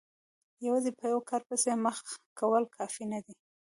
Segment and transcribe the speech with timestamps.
[0.65, 2.03] یوازې په یوه کار پسې مخه
[2.39, 3.33] کول کافي نه دي.